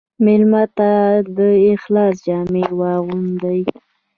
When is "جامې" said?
2.25-2.65